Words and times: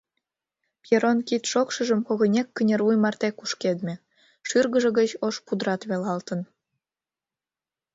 Пьерон 0.83 1.17
кид 1.27 1.43
шокшыжым 1.51 2.01
когынек 2.07 2.47
кынервуй 2.55 2.97
марте 3.03 3.29
кушкедме, 3.37 3.95
шӱргыжӧ 4.47 4.89
гыч 4.99 5.09
ош 5.27 5.35
пудрат 5.45 5.81
велалтын. 5.89 6.41